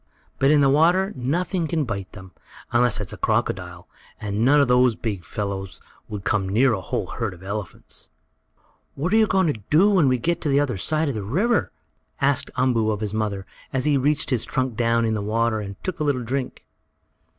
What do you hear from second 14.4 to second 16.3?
trunk down in the water and took a little